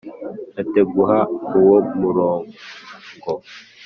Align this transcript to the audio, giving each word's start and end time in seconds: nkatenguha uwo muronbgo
nkatenguha 0.51 1.17
uwo 1.57 1.75
muronbgo 1.99 3.33